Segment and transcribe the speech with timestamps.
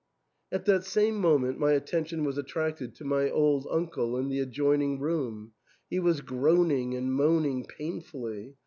[0.51, 4.99] At that same moment my attention was attracted to my old uncle in the adjoining
[4.99, 5.51] room;
[5.91, 8.55] he was groaning and moaning painfully.